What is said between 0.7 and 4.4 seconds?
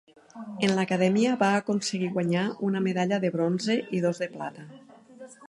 l'acadèmia va aconseguir guanyar una medalla de bronze i dos de